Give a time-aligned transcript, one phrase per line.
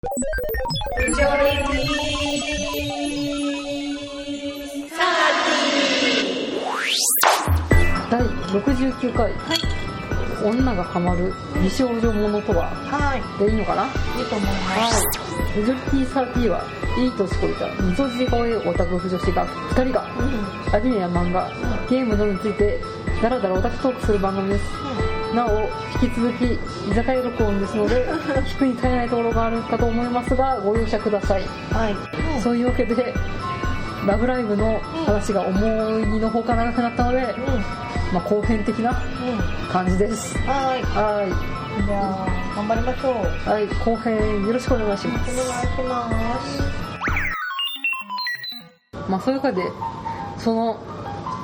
[0.00, 0.08] 第
[8.22, 9.30] 69回、
[10.42, 12.70] 女がハマる美少女ものとは？
[12.70, 13.84] はい、でいいのかな？
[13.84, 13.88] い
[14.22, 15.04] いと思います。
[15.04, 15.58] はい。
[15.58, 16.64] メジョリティサーティは
[16.96, 21.50] いい年こいたみそじ声オタク婦女子が2人がうん、アニメや漫画、
[21.90, 22.80] ゲームなどについて
[23.20, 24.64] ダラダラオタクトークする番組です。
[25.34, 25.68] なお、
[26.02, 26.44] 引き続き
[26.90, 28.06] 居酒屋録音ですので、
[28.46, 31.42] 聞くに足りないところがあるかと思いますが、ご容赦ください。
[31.72, 31.96] はい、
[32.42, 33.14] そういうわけで、
[34.06, 35.58] ラブライブの話が思
[36.00, 37.24] いのほか長くなったので、うん、
[38.12, 40.36] まあ、後編的なうん、感じです。
[40.38, 41.26] はい、は
[41.86, 42.26] じゃあ
[42.56, 43.50] 頑張りましょう。
[43.50, 43.52] い。
[43.52, 45.36] はい、後編よろしくお願いしまお願いす。
[45.36, 46.10] しま
[46.40, 46.62] す。
[49.08, 49.62] まあ、そういうわけで、
[50.38, 50.76] その、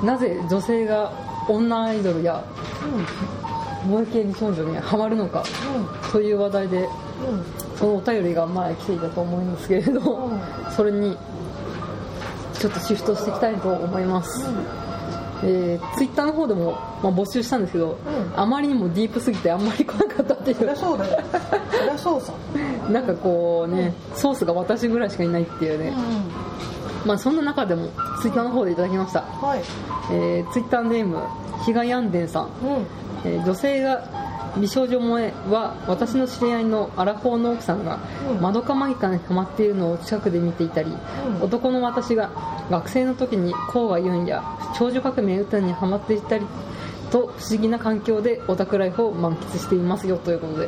[0.03, 1.11] なぜ女性が
[1.49, 2.43] 女アイドルや
[3.87, 5.45] 萌え系美少女にハマるのか
[6.13, 7.45] という話題で、うん、うん、
[7.77, 10.41] そのお便りが前来ていたと思いますけれど、うん。
[10.77, 11.17] それに
[12.59, 14.49] ちょっとシフトしていきたいと思います、
[15.45, 18.41] えー、ツイッターの方でも、まあ、募集したんですけど、ん。
[18.41, 20.77] あまりにもディープすぎてあんまり来なかったっていう。
[20.77, 21.25] そうだよ。
[21.71, 22.33] そりゃそうさ。
[22.91, 25.93] なんかこうねソースが私ぐらいしかいないっていうね、
[27.05, 27.89] うまあそんな中でも
[28.21, 29.63] ツイッターの方でいただきました、ん、はい、
[30.11, 31.23] えー、ツイッターネーム
[31.65, 32.51] ひがやんでんさん、うん、
[33.27, 34.03] えー女性が
[34.59, 37.99] 美少女萌えは私の知り合いのアラフォーの奥さんが
[38.31, 38.41] うん。
[38.41, 41.43] マドカマギカにハマっているのを近くで見ていたり、うん。
[41.43, 42.31] 男の私が
[42.71, 44.43] 学生の時に甲賀ユンや
[44.79, 46.47] 少女革命歌にハマっていたり
[47.11, 50.67] と不思議な環境でオタクライフを満喫していますよということで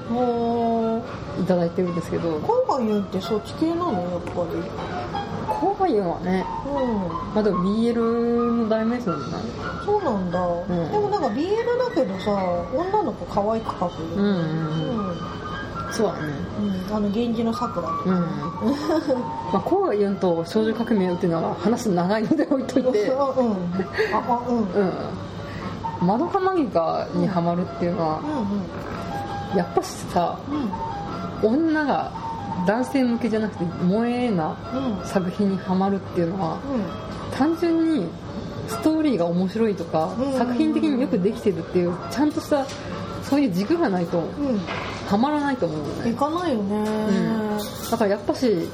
[1.42, 2.38] いただいてるんですけど。
[2.40, 4.46] 今回言うってそっち系なのやっぱ
[5.14, 5.17] り。
[5.60, 7.34] 甲賀ユンはね、うん。
[7.34, 7.94] まあ、でも BL
[8.62, 9.42] の代名詞なんじゃない？
[9.84, 10.90] そうなんだ、ん。
[10.92, 12.30] でもなんか BL だけどさ
[12.74, 15.08] 女の子可愛く描くよ、うんうんうん。
[15.08, 15.16] うん。
[15.92, 16.18] そうだね。
[16.88, 16.96] うん。
[16.96, 18.14] あの源氏の桜とうん。
[18.14, 18.20] か、
[19.52, 23.08] まあ、甲賀ユンと少女革命歌っていうのは話長いので置いといて。
[23.08, 24.56] うん、ああうん。
[24.56, 24.62] うん。
[24.62, 24.92] うん
[26.00, 28.20] マドカマギカにハマるっていうのは、
[29.56, 30.38] やっぱしさ
[31.42, 31.50] うん。
[31.50, 32.12] 女が
[32.66, 34.56] 男性向けじゃなくて萌えな
[35.00, 35.06] うん。
[35.06, 37.36] 作品にハマるっていうのはうん。
[37.36, 38.06] 単純に
[38.68, 40.38] ストーリーが面白いとか、うん。
[40.38, 42.66] 作品的によくできてるっていうちゃんとした
[43.22, 44.22] そういう軸がないとう
[44.54, 44.58] ん。
[45.06, 46.12] ハマらないと思うようんね。
[46.12, 46.82] 行かないよね。
[46.82, 47.58] ん。
[47.90, 48.68] だからやっぱしう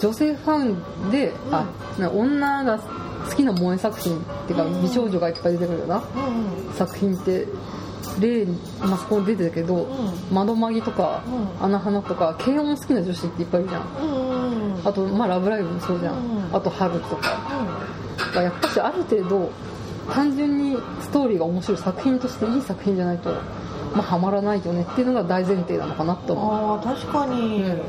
[0.00, 0.64] 女性ファ
[1.06, 1.66] ンで、あ
[1.98, 4.82] な女が好きな萌え作品っていうか、うん。
[4.82, 6.74] 美少女がいっぱい出てくるようん。
[6.74, 7.46] 作品って
[8.20, 8.46] 例
[8.80, 10.34] まあそこに出てるけど、うん。
[10.34, 11.64] 窓マギとか、うん。
[11.64, 13.86] 穴花とか軽音好きな女子っていっぱいいるじゃん。
[14.00, 14.34] うんうん
[14.84, 16.54] あと、まあ、ラブライブもそうじゃん、うん。
[16.54, 17.38] あと春とか。
[18.18, 19.50] だからやっぱしある程度
[20.12, 23.30] 単純にストーリーが面白い作品としていい作品じゃないと、
[23.94, 26.54] まあ、ハマらないよねっていうのが大前提なのかなと思う。
[26.54, 27.82] ああ確かに、うん。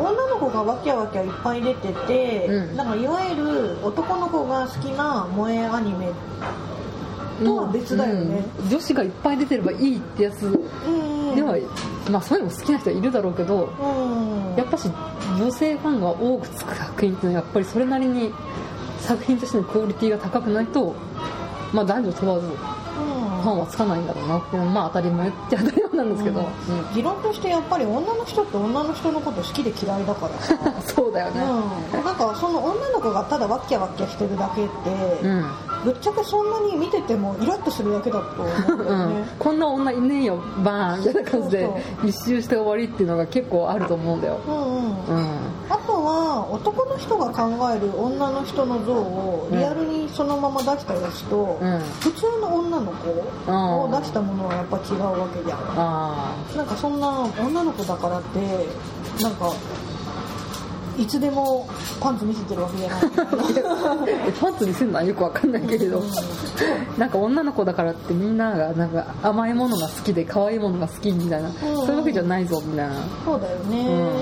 [0.00, 2.76] 女の子がわきゃわきゃいっぱい出てて、うん。
[2.76, 6.08] なんかいわゆる男の子が好きな萌えアニメ
[7.32, 11.56] とは別だよね、うん女子がいっぱい出てればいいってやつうん、では、
[12.10, 14.56] まあそういうのも好きな人はいるだろうけどうん。
[14.56, 14.88] やっぱし
[15.38, 18.32] 女性ファンが多くつく作品っていうのはやっぱりそれなりに
[19.00, 20.94] 作品としてのクオリティが高くないと、
[21.72, 22.48] まあ、男女問わず
[23.42, 26.78] ファンはつかないんだろうなっていうのはまあ当たり前って当たり前なんですけど、うん。
[26.78, 26.94] うん。
[26.94, 30.56] 持論としてやっぱり女の人って女の人のこと好きで嫌いだからさ、
[30.86, 31.42] そうだよね。
[31.92, 35.44] うん、なんかその女の子がただワッキャワッキャしてるだけって、うん、
[35.84, 39.00] ぶっちゃけそんなに見ててもイラッとするだけだと思うんだうん。
[39.00, 41.70] よね、こんな女いねえよバーンみたいな感じで
[42.04, 44.38] 一周して終わりっていうのが結構あると思うんだよ。
[44.46, 44.64] うんうん。
[45.06, 45.38] うん。
[45.68, 51.78] あとは男の人が考える女の人の像をリアルにそのまま出したやつと、うん。
[52.00, 55.58] 普通の女の子を出したものはやっぱ違うわけじゃん。
[55.76, 57.08] あなんかそんな
[57.40, 58.66] 女の子だからって
[59.22, 59.52] なんか
[60.98, 61.68] いつでも
[62.00, 63.00] パンツ見せてるわけじゃない。
[63.00, 66.06] あ パンツにするのはよくわかんないけれど、うん
[66.98, 72.94] なんか女の子だからってみんながなんか甘いものが好きで可愛いものが好きみたいな、そういうわけじゃないぞみたいな。
[73.24, 74.12] そうだよね。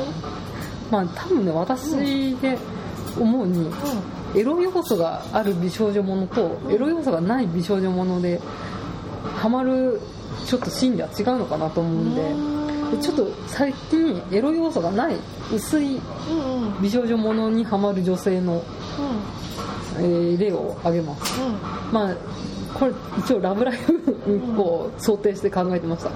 [0.90, 2.56] まあ多分ね私で
[3.18, 3.68] 思うに、
[4.34, 6.72] エロ要素がある美少女ものと、うん。
[6.72, 8.40] エロ要素がない美少女もので
[9.36, 10.00] ハマる
[10.46, 12.22] ちょっと心理は違うのかなと思うんで。
[12.22, 12.59] で
[12.98, 15.16] ちょっと最近エロ要素がない
[15.54, 16.74] 薄いうんうん。
[16.74, 18.62] うん美少女ものにハマる女性の、
[19.98, 21.38] えー例を挙げます。
[21.92, 22.14] まあ
[22.72, 23.78] これ一応「ラブライ
[24.56, 26.12] ブ!」を想定して考えてました、う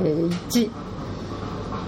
[0.00, 0.06] んうん。
[0.06, 0.70] えー1、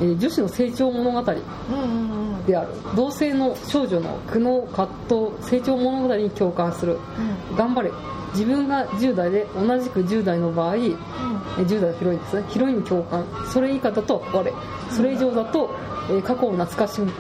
[0.03, 1.19] えー女子の成長物語。
[1.21, 2.47] うんうんうん。
[2.47, 2.69] である。
[2.95, 6.99] 同性の少女の苦悩葛藤成長物語に共感する。
[7.57, 7.91] 頑張れ。
[8.35, 10.97] 自分が10代で同じく10代の場合えー
[11.57, 12.45] 10代はヒロインですね。
[12.49, 13.25] ヒロインに共感。
[13.53, 14.53] それ以下だと憧れ
[14.91, 15.71] それ以上だと、
[16.11, 17.11] えー過去を懐かしむ。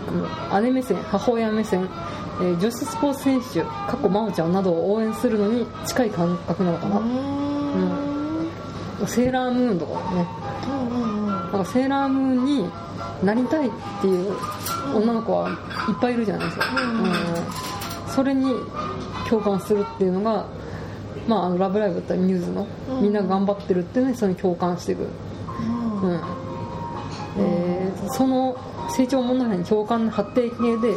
[0.62, 1.88] 姉目線母親目線、
[2.41, 9.05] えー女子スポーツ選手過去真央ちゃんなどを応援するのに近い感覚なのかな、うー。
[9.05, 9.06] ん。
[9.06, 10.27] セーラームーンとかね。
[11.53, 12.70] なんかセーラームーンに
[13.23, 13.70] なりたいっ
[14.00, 14.32] ていう
[14.94, 15.56] 女の子はいっ
[16.00, 17.05] ぱいいるじゃないですか、うん。
[17.05, 17.12] うん。
[18.09, 18.55] それに
[19.29, 20.47] 共感するっていうのが、
[21.29, 23.03] まあ、あのラブライブだったりミューズの、うん。
[23.03, 25.09] みんなが頑張ってるっていうのにそれに共感していく、
[26.03, 26.11] うん。
[26.11, 26.21] うん。
[27.39, 28.57] えーその
[28.91, 30.95] 成長物語に共感の発展系で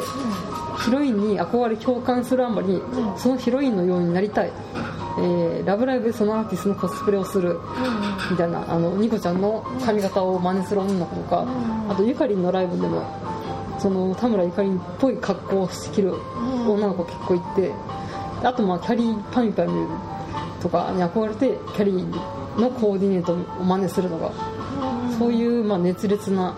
[0.84, 3.18] ヒロインに憧れ共感するあまり、うん。
[3.18, 4.52] そのヒロインのようになりたい、
[5.19, 7.60] えーラブライブでそのアーティストのコスプレをする。
[8.30, 11.92] みたいなあのニコちゃんの髪型を真似する女の子とか、うん。
[11.92, 13.04] あとゆかりんのライブでも
[13.80, 16.14] その田村ゆかりんっぽい格好をしてきる
[16.68, 17.72] 女の子結構いて
[18.44, 19.88] あとまあキャリーパミュパミュ
[20.62, 26.54] とかに憧れてキャリーのコーディネートを真似するのがうんそういうまあ熱烈な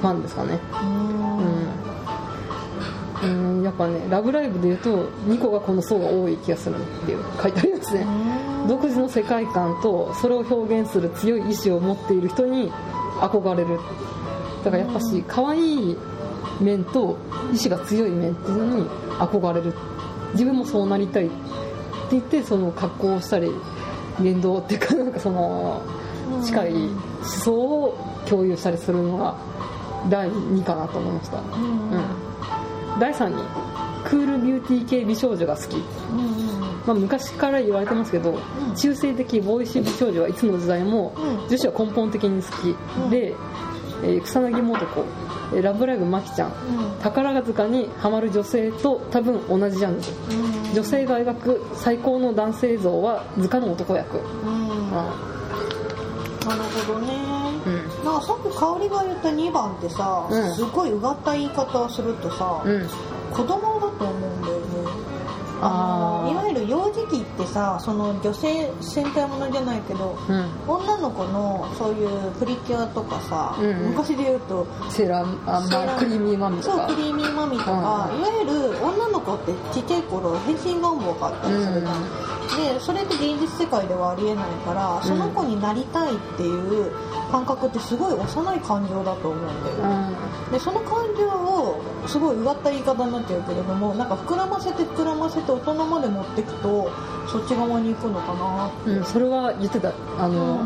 [0.00, 0.58] ファンですかね。
[0.82, 3.30] うん。
[3.30, 8.06] うん、うん、やっぱね「ラブライブ!」でいうと2個がこの層が多い気がするっていう書いてありますね。
[8.68, 12.70] 独自の世界観とそれを表現する強い意志を持っている人に
[13.20, 13.78] 憧れる。
[14.64, 15.96] だからやっぱし可愛い
[16.60, 17.16] 面と
[17.52, 18.86] 意志が強い面っていうのに
[19.18, 19.72] 憧れる
[20.36, 21.34] 自分もそうなりたいって
[22.12, 23.50] 言ってその格好をしたり
[24.20, 25.82] 言動っていうかなんかその
[26.44, 26.94] 近い思
[27.24, 27.98] 想を
[28.28, 29.36] 共有したりするのが
[30.08, 35.76] 第2かなと思いました、うんうん、第3にクールビューティー系美少女が好き。
[35.76, 36.60] うんうん。
[36.86, 38.74] まあ、昔から言われてますけど、ん。
[38.76, 41.48] 中性的ボーイッシュ美少女はいつの時代もうん。
[41.48, 43.34] 女子は根本的に好き、うんで、
[44.04, 45.25] えー草薙素子えー
[45.62, 46.50] ラブライブマキちゃん。
[46.50, 46.54] うん。
[47.00, 50.00] 宝塚にハマる女性と多分同じジャンル
[50.68, 50.74] うん。
[50.74, 54.90] 女性が描く最高の男性像は図鑑の男役、うん。
[54.90, 57.12] なるほどね。
[57.66, 58.04] うん。
[58.04, 60.54] なんかさっき香りが言った2番ってさ、うん。
[60.54, 62.88] すごいうがった言い方をするとさ、うん。
[63.32, 64.66] 子供だと思うんだよね。
[65.62, 66.45] あー
[67.06, 70.50] のいわゆる幼児期ってさその女性戦隊ものじゃないけどうん。
[70.66, 73.76] 女の子のそういうプリキュアとかさ、うんうん。
[73.90, 76.88] 昔で言うとセーラーあ、まあ、セーラークリーミーマミとか。
[76.88, 78.20] そうクリーミーマミとか、うん。
[78.20, 86.92] いわゆる女の子ってちっちゃい頃変身願望があったりするじゃん、でそれって現実世界ではありえないからその子になりたいっていう
[87.30, 90.16] 感覚ってすごい幼い感情だと思うんだよね、
[90.52, 91.25] でその感情
[91.56, 96.90] をすごいうがった言い方になっちゃうけれどもなんか膨らませて膨らませて大人まで持っていくと
[97.28, 98.90] そっち側に行くのかなって。
[98.90, 99.92] うん、うん、それは言ってた。
[100.18, 100.58] あの、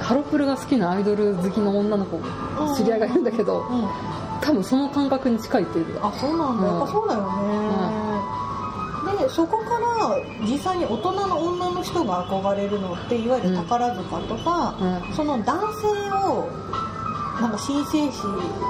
[0.00, 2.20] ハロプロが好きなアイドル好きの女の子
[2.76, 3.88] 知り合いがいるんだけど、うん、うん、
[4.40, 6.78] 多分その感覚に近いって言ってたあそうなんだ、うん。
[6.78, 7.22] やっぱそうだよ
[9.14, 14.76] ね、でそこから実際に大人の女の人が憧れるのっていわゆる宝塚とか、
[15.08, 15.14] うん。
[15.14, 15.88] その男性
[16.28, 16.48] を
[17.44, 18.24] なんか申請し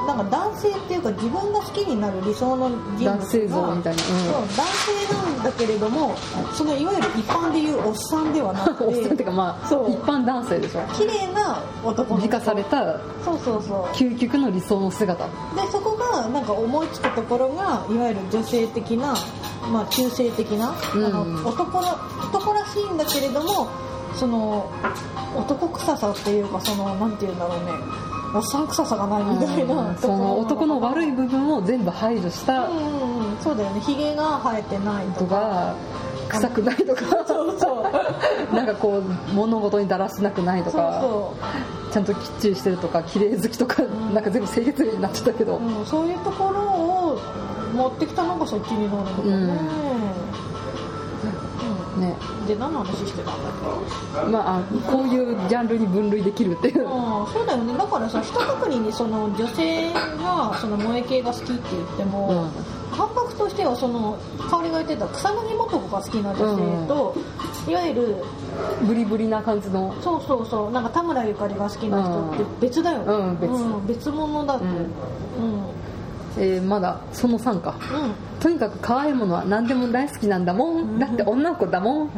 [0.07, 4.09] なんか男性っていうか自分が好きになる理想の人物が男性像みたいなうん。
[4.09, 6.17] そう男性なんだけれども
[6.53, 10.81] そのいわゆる一般でいうおっさんではなくおっさんっていうてかまあそう一般男性でしょ。
[10.95, 12.27] 綺麗な男の人。
[12.27, 13.95] 美化されたそうそうそう。
[13.95, 15.25] 究極の理想の姿。
[15.25, 15.31] で
[15.71, 19.15] そこがなんか思いつくところがいわゆる女性的な、
[19.71, 21.05] まあ、中性的な、うん。
[21.05, 23.69] あの男ら男らしいんだけれども
[24.15, 24.71] その
[25.37, 27.73] 男臭さっていうかそのなんていうんだろうね
[28.35, 32.65] おっさん臭さがないみたいな、うんその男の悪い部分を全部排除した。
[32.65, 33.39] うんうんうん。
[33.39, 33.81] そうだよね。
[33.81, 35.77] ひげが生えてないととか。
[36.29, 37.25] か臭くないとか。
[37.27, 37.81] そうそ
[38.53, 38.55] う。
[38.55, 41.01] なんかこう物事にだらしなくないとか。
[41.01, 41.35] そ
[41.93, 44.13] ちゃんときっちりしてるとか綺麗好きとかん。
[44.13, 45.57] なんか全部清潔になっちゃったけど。
[45.57, 47.21] う、うん、そういうところを
[47.73, 50.24] 持ってきたのがそっちになるのかね、うん
[51.97, 52.17] ね。
[52.47, 53.53] で何の話してたんだっ
[54.27, 54.31] け？
[54.31, 56.83] まああこういうジャンルに分類できるっていう。
[56.85, 57.77] うんそうだよね。
[57.77, 62.51] だからさ一括りにその女性がその萌え系が好きって言っても、
[62.97, 64.19] 感覚としてはその
[64.51, 67.15] 香りが言ってた草薙素子が好きな女性と、
[67.69, 68.17] いわゆる
[68.87, 69.95] ブリブリな感じの。
[70.01, 70.71] そうそうそう。
[70.71, 73.99] なんか田村ゆかりが好きな人って別だよね、うん別。
[73.99, 74.79] 別物だと、ううんん。
[74.79, 74.87] うん
[76.39, 77.77] えーまだその3か。
[78.41, 80.99] とにかく可愛いものは何でも大好きなんだもん。
[80.99, 82.09] だって女の子だもん。
[82.09, 82.11] っ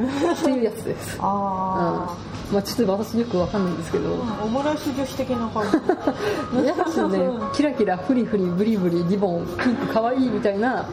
[0.43, 1.25] ていうやつです、うん。
[1.25, 2.17] あ
[2.53, 5.77] まあ、ちょっと私よくわかんないんですけど、あ、うん、オムライス女子的な感じ。
[6.67, 10.85] やっぱしね キラキラフリフリブリブリリボンピンク可愛いみたいな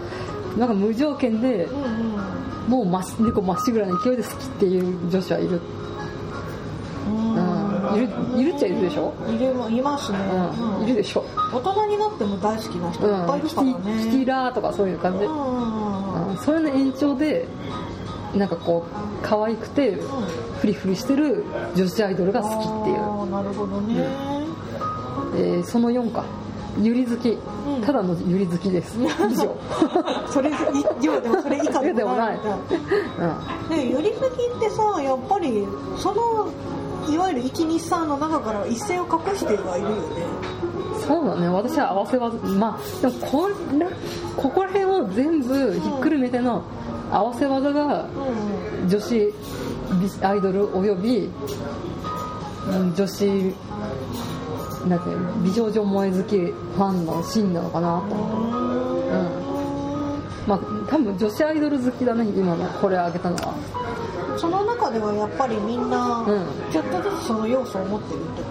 [0.57, 2.23] なんか無条件でうんうん。
[2.67, 5.59] もうまっ猫まっしぐらの勢いで好きっていう女子はいる、うん、
[7.95, 10.17] いるいるっちゃいるでしょ、いるもいますね、
[10.57, 10.83] うんうん。
[10.85, 11.23] いるでしょ、
[11.53, 15.19] 大人になっても大好きな人いっぱいいるからうん、キティラーとかそういう感じ。
[15.19, 16.27] で、うんうんうん。
[16.29, 17.47] うんそれの延長で
[18.35, 19.97] なんかこう可愛くて
[20.59, 21.45] フリフリしてる
[21.75, 24.07] 女子アイドルが好きっていう、ああなるほどね、
[25.35, 26.23] えーその4か。
[26.81, 27.81] ゆり好き、うん。
[27.81, 28.97] ただのゆり好きです。
[29.29, 29.55] 以上。
[30.27, 30.53] それ以
[30.99, 32.39] 上でもそれ以下でもない。
[32.39, 32.57] でも
[33.69, 33.77] うん。
[33.77, 36.47] ね、より好きってさやっぱりその
[37.09, 40.53] いわゆる123の中から一線を隠してはいるよね。
[41.05, 41.47] そうだね。
[41.49, 43.53] 私は合わせ技まあでもこれ
[44.37, 46.63] ここら辺を全部ひっくるめての
[47.11, 48.07] 合わせ技がう
[48.87, 49.33] 女子
[49.99, 51.29] 美アイドルおよび
[52.67, 53.55] うん女子
[54.87, 55.05] なんて
[55.43, 58.15] 美少女萌え好きファンの芯なのかなと。
[58.15, 58.53] 思う、
[59.07, 59.43] うん。
[60.47, 63.51] まあ多分女子アイドル好きだね今のこれあげたのは。
[63.51, 63.82] ん
[64.43, 66.45] その中ではやっぱりみんなうん。
[66.69, 68.47] ちょっとずつその要素を持ってるってこ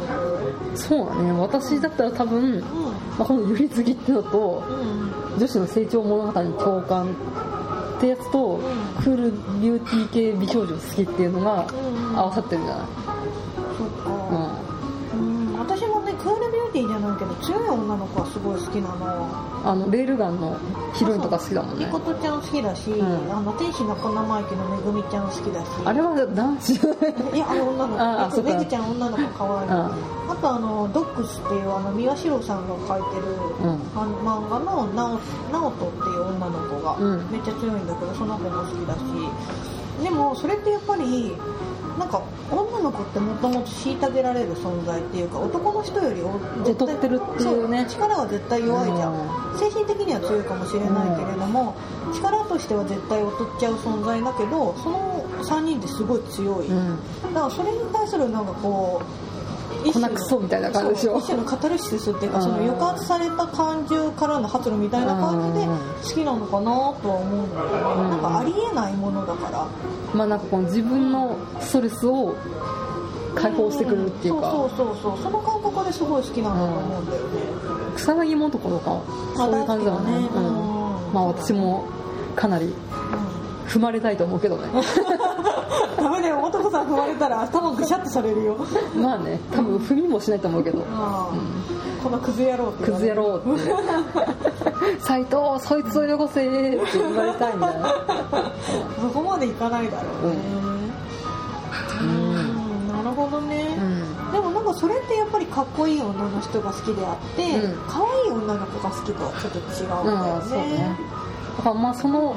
[0.74, 5.06] そうだね私だったら多分、とまあ、このゆり好きっていうのとうん。
[5.06, 8.60] うん女子の成長物語に共感ってやつと、
[9.02, 12.86] クールビューティー系美少女好きっていうのがうん合わさってるんじゃない、
[15.62, 19.06] 私もねクールビューティーじゃないけど強い女の子はすごい好きなの。
[19.06, 20.58] ん、あのレールガンの
[20.94, 21.86] ヒロインとか好きだもんね。
[21.86, 23.02] みことちゃん好きだし、ん。
[23.30, 25.68] あの天使の粉マイケのめぐみちゃん好きだし。
[25.84, 26.74] あれは男子。
[26.74, 28.02] じゃないいやあれ女の子。
[28.02, 29.70] あめぐちゃん女の子可愛い。
[29.70, 29.90] あ
[30.28, 33.78] あとあのドックスっていうあの三輪史郎さんが描いてる、うん。
[33.94, 35.20] あの漫画の直
[35.52, 37.30] 直人っていう女の子がうん。
[37.30, 38.98] めっちゃ強いんだけどその子も好きだし。
[40.02, 41.36] でもそれってやっぱり
[41.98, 42.20] なんか
[42.92, 46.20] 女の子ってもともと虐げられる存在っていうか男の人より
[46.66, 47.86] 劣ってるっていうね。
[47.88, 49.14] そ力は絶対弱いじゃん、
[49.52, 49.58] うん。
[49.58, 51.74] 精神的には強いかもしれないけれども、
[52.14, 56.98] 力としては絶対劣っちゃう存在だけどその3人ってすごい強い、うん。
[57.34, 61.12] だからそれに対するなんかこう一種の粉クソみたいな感じでしょ？
[61.12, 62.42] そう一種のカタルシスっていうかうん。
[62.44, 65.78] その抑圧された感情からの発露みたいな感じでうん。
[65.78, 66.70] 好きなのかな
[67.02, 69.66] とは思うんだよね、うんなんかありえないものだから。
[70.14, 72.34] まあなんかこの自分のストレスを
[73.34, 75.18] 解放してくれるっていうか、そうそうそうそう。
[75.22, 77.40] その感覚ですごい好きなんだと思うんだよね、
[77.96, 79.02] 草薙素子とか
[79.36, 80.28] そういう感じだもんねね。
[80.34, 81.06] うん。
[81.06, 81.12] うん。
[81.12, 81.84] まあ私も
[82.36, 82.74] かなり
[83.68, 84.68] 踏まれたいと思うけどね。
[85.96, 86.42] ダメだよ。
[86.42, 88.56] 男さん踏まれたら頭ぐしゃってされるよ。
[88.96, 90.80] まあね多分踏みもしないと思うけど。
[90.92, 93.72] ああこのクズ野郎ってクズ野郎って。
[95.00, 97.86] 斎藤そいつをよこせって言われたいんだよ
[99.00, 100.36] そこまでいかないだろうね。
[100.64, 100.71] うん
[104.82, 107.86] それってやっぱりかっこいい女の人が好きであって、うん。
[107.86, 110.76] 可愛い女の子が好きとはちょっと違うんだよね。
[110.76, 110.96] ね。
[111.56, 112.34] だからまあその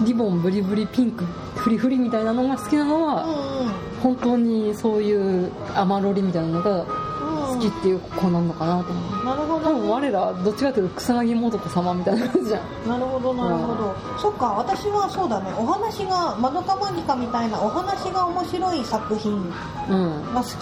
[0.00, 3.34] リボンブリブリピンクフリフリみたいなのが好きなのは、うんう
[3.70, 3.72] ん。
[4.02, 6.88] 本当にそういう甘ロリみたいなのがうん
[7.48, 12.88] 好きっていう子なのかなと思う、なるほ多分ど、我らどっちかというと草薙素子様みたいな感じじゃん。
[12.88, 15.52] なるほどなるほど、そっか私はそうだね。
[15.58, 19.52] お話が「まどかマギカ」みたいなお話が面白い作品
[19.88, 20.52] うんが好き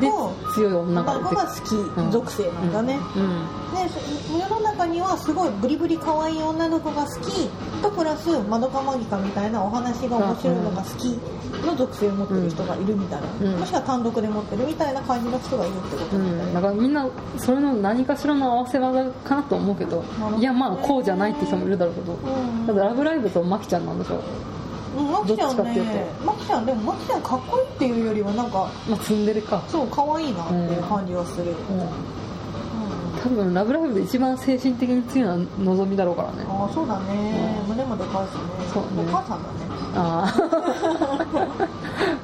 [0.00, 3.46] でと強い女が女の子が好き、うん属性なんだね、うん。
[3.74, 7.48] でそ世の中にはすごいブリブリ可愛い女の子が好き。
[7.82, 11.18] とプラスまどかマギカみたいなお話が面白いのが好き
[11.66, 13.58] の属性を持ってる人がいるみたいな、うん。
[13.58, 16.54] もしくは単独で持ってるみたいな感じの人がいるってことうなん。
[16.54, 17.08] だからみんな
[17.38, 20.04] それの何かしらの合わせ技かなと思うけど。
[20.38, 22.12] いやまあこうじゃないって人もいるだろうけど。
[22.12, 22.66] うん。
[22.66, 24.14] ただ「ラブライブ!」とマキちゃんなんでしょ。
[24.14, 24.51] うん
[24.94, 29.62] マキちゃんねマキちゃんでもマキちゃんかっこいいっていうよりはなんかまあツンデレか。
[29.68, 31.80] そう可愛いなっていう感じはする、うん。
[31.80, 31.88] うん。
[33.22, 36.44] 多分「ラブライブ!」で一番精神的に強いのはのぞみだろうからね。
[36.48, 37.68] ああそうだね、うん。
[37.70, 38.38] 胸もでかいしね。
[38.72, 39.08] そうね。
[39.08, 39.54] お母さんだね。
[39.94, 40.34] あ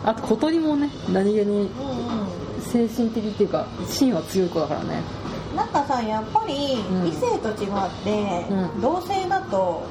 [0.04, 1.70] あ あと小鳥もね何気に
[2.60, 5.02] 精神的っていうか芯は強い子だからね。
[5.56, 7.08] なんかさやっぱりうん。
[7.08, 7.58] 異性と違っ
[8.04, 8.80] て、うん。
[8.80, 9.82] 同性だと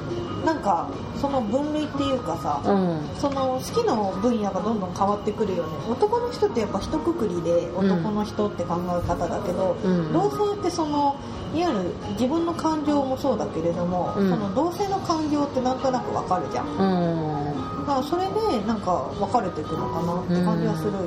[0.48, 0.88] なんか
[1.20, 3.20] その分類っていうかさ、うん。
[3.20, 5.72] その好きの分野がどんどん変わってくるよね。
[5.90, 10.10] 男の人ってやっぱ一括りで男の人って考え方だけど、うん。
[10.10, 11.16] 同性ってその
[11.54, 14.30] いわゆる自分の感情もそうだけれども、うん。
[14.30, 16.66] その同性の感情ってなんとなくわかるじゃん。
[16.66, 17.80] うん。
[17.80, 21.06] だからそれでなんか分かれていくのかなって感じはするよね。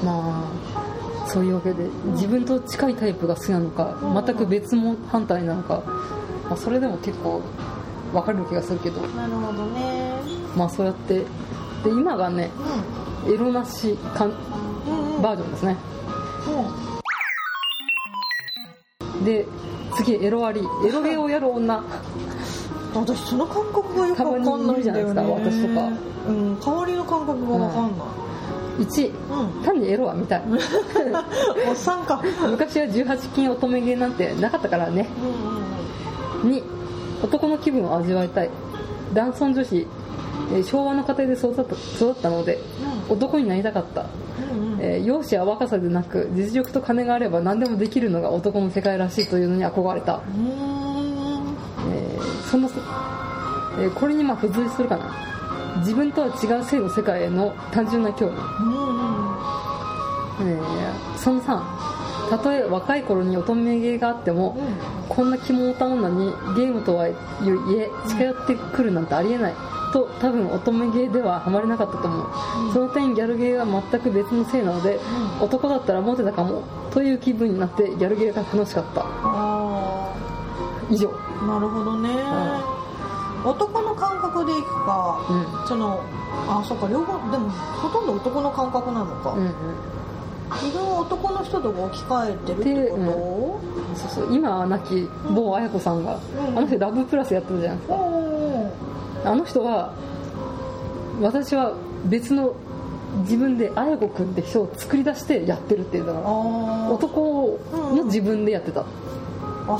[0.00, 0.06] うん。
[0.06, 0.46] ま
[1.26, 4.24] あそういうわけで自分と近いタイプが好きなのかうん。
[4.24, 5.82] 全く別も反対なのか、
[6.48, 7.42] まあ、それでも結構
[8.12, 9.00] 分かる気がするけど。
[9.00, 10.12] うんなるほどね。
[10.56, 11.24] まあそうやって。
[11.84, 12.50] で今がね
[13.28, 15.16] エロなしかんうんうん。
[15.16, 15.76] うんバージョンですね。
[19.18, 19.24] うん。
[19.24, 19.46] で
[19.96, 21.82] 次エロありエロゲをやる女。
[22.94, 25.88] 私その感覚がよくわかんないんすか私とか。
[26.28, 26.60] うん。
[26.60, 27.92] 代わりの感覚がわかんない。
[28.78, 30.42] 1うん、単にエロは見たい。
[31.68, 32.22] おっさんか。
[32.48, 35.08] 昔は18禁乙女芸なんてなかったからね。
[35.20, 35.65] うんうんうん
[36.42, 36.62] 2
[37.22, 38.50] 男の気分を味わいたい。
[39.14, 39.86] 男尊女卑、
[40.52, 42.58] えー昭和の家庭で育った育ったので
[43.08, 44.06] 男になりたかった、
[44.52, 44.80] うんうん。
[44.80, 50.20] えー容姿や若さでなく実力と金があれば何でもできるのが男の世界らしいというのに憧れた、
[51.90, 52.68] えーその、
[53.80, 55.14] えーこれにまあ付随するかな。
[55.78, 58.38] 自分とは違う性の世界への単純な興味、うん
[60.40, 61.60] うんえーその3
[62.28, 64.56] たとえ若い頃に乙女芸があっても、
[65.08, 69.54] こんな気もた女にゲームとはいえ近寄ってくるなんてありえない。
[69.92, 72.26] と多分乙女芸ではハマれなかったと思う、
[72.72, 74.98] その点ギャルゲーは全く別の性なので、
[75.40, 79.02] 男だったらモテたかもという気分になってギャルゲーが楽しかった。
[79.04, 80.12] あ
[80.90, 81.10] 以上。
[81.40, 82.10] あなるほどね、
[83.44, 85.20] 男の感覚でいくか、
[85.64, 86.00] うその
[86.48, 89.54] あそっか両方でもほとんど男の感覚なのか、うんうん
[90.50, 93.60] 自分を男の人と置き換えてるってこ
[93.96, 94.34] そうそう。
[94.34, 96.58] 今は亡き某綾子さんが、うん。
[96.58, 97.78] あの人ラブプラスやってたじゃん。
[97.78, 98.72] と、お
[99.24, 99.92] あの人は
[101.20, 101.74] 私は
[102.04, 102.54] 別の
[103.22, 108.84] 自分で綾子くんって人を作り出してやってるって言うだからあ男の自分でやってた、あ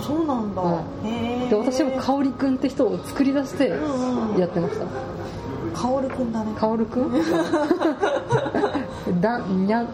[0.03, 1.07] そうなんだ、うん。
[1.07, 4.87] へえで私も香織くんって人を作り出してうんうんやってました。
[5.77, 6.53] カオルくんだね。
[6.59, 7.13] 香織くん？
[9.21, 9.87] だにゃ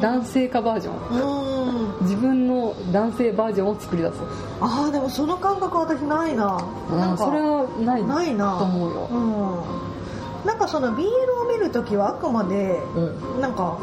[0.00, 0.94] 男性化バージョン。
[1.20, 2.02] うん。
[2.02, 4.20] 自分の男性バージョンを作り出す。
[4.60, 6.58] ああでもその感覚私ないな。
[6.90, 8.04] なんかそれはない。
[8.04, 8.58] ないな。
[8.58, 9.08] と思うよ。
[9.10, 10.46] うん。
[10.46, 13.40] なんかその BL を見るときはあくまでうん。
[13.40, 13.78] なんか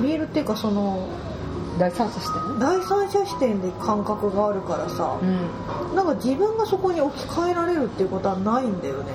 [0.00, 1.08] BL っていうかその
[1.78, 2.58] 第三者視点？
[2.58, 5.18] 第三者視点で感覚があるからさ。
[5.20, 5.96] うん。
[5.96, 9.12] なんか自分がそこに置き換えられるっていうことはないんだよね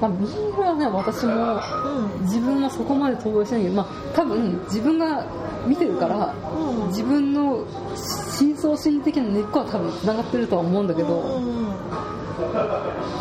[0.00, 2.22] まあ、ビールはね私もうん。
[2.22, 5.26] 自分はそこまで投影しないけど、まあ、多分自分が
[5.66, 6.88] 見てるから、うん。
[6.88, 7.64] 自分の
[7.96, 11.74] 深層心理的な根っこは多分つながってるとは思うんだけど、うん。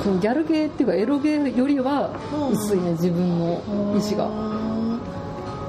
[0.04, 2.54] そのギャルゲーっていうかエロゲーよりはうん。
[2.54, 3.62] 薄いね自分の
[3.98, 4.54] 意志が、うん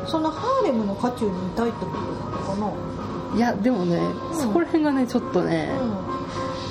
[0.07, 2.77] そのハーレムの渦中にいたいってことなのか
[3.37, 4.01] いやでもね、ん。
[4.35, 5.75] そこら辺がねちょっとね、な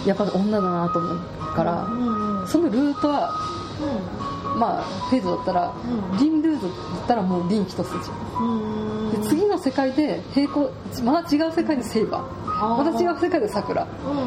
[0.06, 1.20] やっぱ女だなと思う
[1.56, 1.88] から、
[2.48, 3.32] そのルートは
[4.58, 5.74] まあフェーズだったら、
[6.12, 6.18] うん。
[6.18, 8.46] リンルートだったらもうリン一つじゃん。
[8.46, 9.12] うん。
[9.12, 10.72] で次の世界で平行
[11.04, 12.44] また違う世界でセイバー。
[12.78, 14.18] また違う世界でさくらうん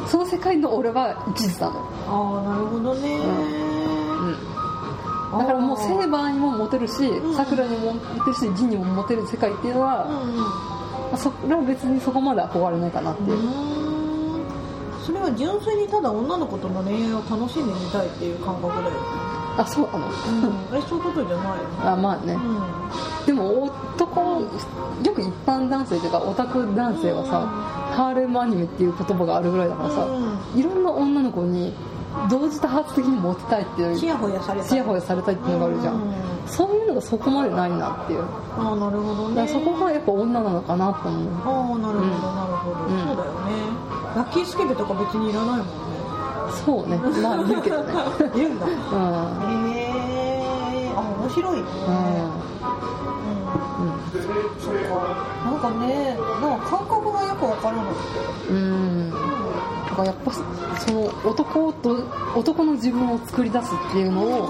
[0.00, 0.08] うん。
[0.08, 3.20] その世界の俺は一途なの、ああなるほどね。
[5.38, 7.34] だからもうセイバーにもモテるしん。
[7.34, 10.36] さくらにもモテるし銀にもモテる世界っていうのは、うんうん。
[10.38, 10.44] ま
[11.12, 13.75] あそれは別にそこまで憧れないかなっていう、うーん
[15.06, 18.90] それは純粋にただ女の子との恋愛を楽しんでみたいっていう感覚だよ、
[19.56, 21.92] あそうなの、うん、えそういうことじゃないの。
[21.92, 27.46] あまあね、うでも男よく一般男性というかオタク男性はさ、
[27.94, 31.72] ハーレムアニメっていう言葉があるぐらいだからさ、ういろんな女の子に
[32.28, 36.14] 同時多発的にモテたいっていうちやほやされたやほやされたいっていうのがあるじゃん、うん。
[36.48, 38.24] そういうのがそこまでないなっていう。
[38.58, 39.46] ああなるほどね。
[39.46, 41.32] そこがやっぱ女なのかなと思う。
[41.44, 42.10] ああなるほど、うん。
[42.10, 43.06] なるほど、うん。
[43.06, 45.72] そうだよねラッキースケベとか別にいらないもんね。
[46.64, 46.96] そうね。
[47.20, 47.92] まあいるけどね。
[48.34, 48.66] いるんだ。
[48.66, 50.90] へうんえ。
[50.96, 51.56] あ面白い。
[51.56, 51.90] ねう
[53.82, 53.84] ん。
[53.84, 54.00] うん。
[54.58, 55.36] そっか。
[55.44, 58.56] なんかねなんか感覚がよくわからなくてうん。
[58.56, 61.96] うんだからやっぱその男と
[62.34, 64.48] 男の自分を作り出すっていうのを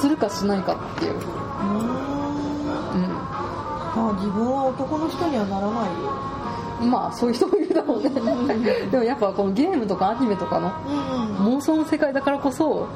[0.00, 1.78] するかしないかっていう、うん。
[1.78, 3.08] うん、
[4.10, 6.34] あ自分は男の人にはならないよ。
[6.90, 11.56] まあそういう人もいるだろうねでもやっぱこのゲームとかアニメとかのうんうん。
[11.58, 12.88] 妄想の世界だからこそ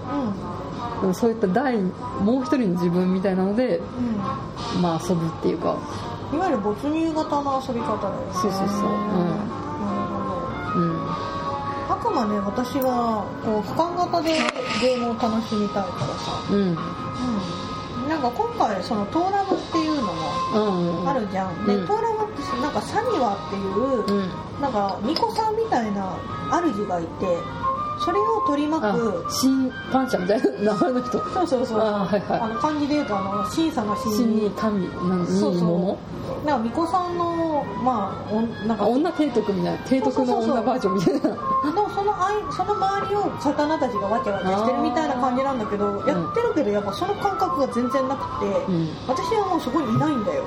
[1.03, 1.15] うん。
[1.15, 3.81] そういった第もう一人の自分みたいなので
[4.81, 5.77] まあ遊ぶっていうか。
[6.33, 8.33] いわゆる没入型の遊び方だよね。
[8.33, 8.67] そうそうそう。
[8.67, 8.69] うん。
[8.69, 9.35] な
[9.95, 10.19] るほ
[10.75, 11.09] どうん。
[11.89, 14.31] あくまで私はこう俯瞰型で
[14.81, 16.77] ゲームを楽しみたいからさ、うん。
[18.05, 21.87] うん、なんか今回そのトーラブっていうのもうんあるじゃん、でうん。
[21.87, 22.13] トーラ
[22.61, 24.31] なんかサニワっていう、うん。
[24.61, 26.19] なんか巫女さんみたいな
[26.51, 27.09] 主がいて
[28.01, 31.19] それを取り巻あく新パンチャーみたいな名前の人。
[31.31, 31.81] そうそうそう。
[31.81, 32.41] あはいはい。
[32.41, 35.99] あの漢字で言うとあの審査の審新にに神なんそうそ
[36.43, 36.47] う。
[36.47, 41.37] なんか巫女さんのまあおんなんかの女提督みたいな提督の女バージョンみたいな。
[41.95, 48.89] そのあいその周りを刀たちがわちゃわちゃしてるみたいな感じなんだけどやってるけどやっぱその感覚が全然なくて、うん。
[49.09, 50.45] 私はもうそこにいないんだよ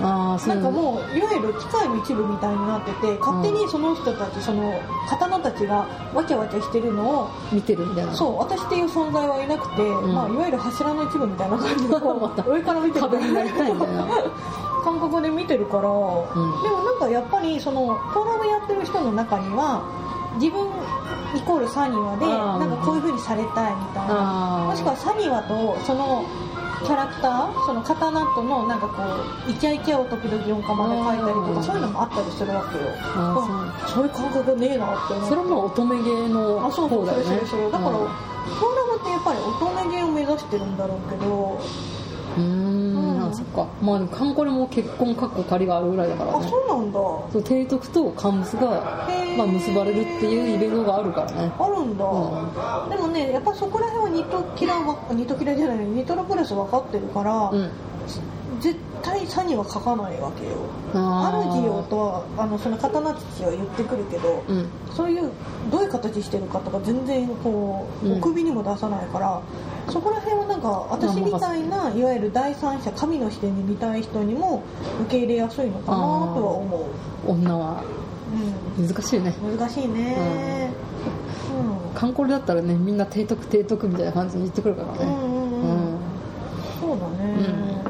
[0.00, 8.14] なんかもういわゆる機械の一部みたいになってて勝手にその人たちその刀たちがわちゃわちゃしてるのを見てるみたいな。
[8.14, 10.14] そう私っていう存在はいなくて、ん。
[10.14, 14.06] まあ、いわゆる柱の一部みたいな感じで 上から見てる壁になりたいみたいな
[14.84, 16.26] 感覚で見てるから、でも
[16.84, 19.82] なんかやっぱりそのトーラブやってる人の中には
[20.38, 20.66] 自分
[21.34, 24.64] イコールサニワでなんかこういう風にされたいみたいな。
[24.66, 26.24] もしくはサニワとその
[26.84, 29.02] キャラクターその刀とのなんかこ
[29.48, 32.84] うイチャイチャを時々4コマで書いたりとかそういうのもあったりするわけよ。
[33.88, 34.04] そう。
[34.04, 34.10] いう。
[34.10, 38.08] 感覚ねえなってそれも乙女芸のあそうそうそれ方だよねだから、うん。
[38.08, 41.60] フォーラムってやっぱり乙女芸を目指してるんだろうけど
[42.36, 42.63] うーん
[43.34, 43.66] そっか。
[43.82, 46.92] まあでもカンコレも結婚かっこ仮があるぐらいだからあねそうなんだ。
[46.92, 51.52] そう提督とカンムスが、まあ、結ばれるっていうイベントがあるからね。
[51.58, 57.70] あるんだ、うでもねやっぱそこら辺はニトキラはニトキラじゃないニトロプレス分かってるから、うん
[58.64, 60.56] 絶対サには書かないわけよ。
[60.94, 64.70] アルディオとはあのその刀父は言ってくるけど、うん。
[64.96, 65.30] そういう
[65.70, 68.18] どういう形してるかとか全然こう、うん。
[68.18, 69.42] お首にも出さないから
[69.90, 74.62] そこら辺はなんか私みたいないわゆる第三者神の視点で見たい人にも
[75.02, 76.88] 受け入れやすいのかなとは思
[77.26, 77.84] う、女は。
[78.78, 79.36] 難しいね。
[79.44, 80.70] うん、難しいね。
[81.92, 81.94] うん。
[81.94, 84.98] カンコレだったらねみんな提督提督みたいな感じに言ってくるからね。
[85.04, 86.14] うんうんうん、うん
[86.80, 87.84] そうだね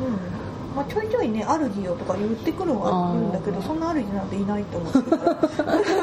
[0.00, 5.10] うん、まあ、ちょいちょいねアルデとか言ってくるのは言うんだけどそんなアルディなんていないと思って。
[5.10, 5.48] るから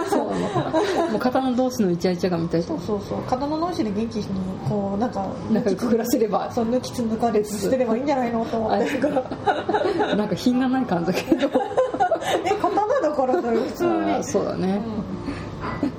[0.10, 3.24] そうもう刀同士のイチャイチャが見たいそうそうそう。
[3.24, 4.26] 刀同士で元気に
[4.70, 8.90] こうなんか仲良く暮らせればそう抜きつ抜かれつしてればいいんじゃないのと思って。
[8.90, 11.50] るからなんか品がない感じだけど。
[12.44, 14.24] え刀だからだよ普通に。
[14.24, 14.82] そうだね、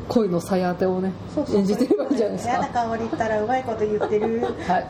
[0.08, 1.12] 恋の鞘当てをね
[1.54, 4.40] 演じてればいいじゃないです嫌なか顔で言ったらうまいこと言ってる。
[4.66, 4.86] はい。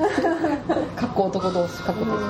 [0.97, 2.23] かっこ男同士かっこ同士、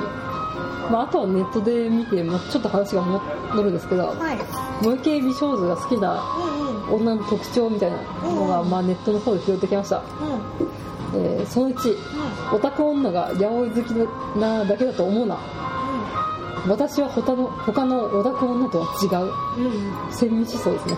[0.91, 4.39] まあ、あとはネットで見て、まあ、ちょっと話が戻るんですけどはい。
[4.81, 6.95] 萌え系美少女が好きなうんうん。
[7.01, 10.33] 女の特徴みたいなのが、うんまあ、ネットの方で拾ってきました、うん。
[10.33, 10.41] うん
[11.15, 11.97] えーその1
[12.55, 15.39] オタク女が八百好きなだけだと思うな。
[16.69, 20.13] 私は他の他のオタク女とは違ううんうん。
[20.13, 20.97] 鮮明思想ですね。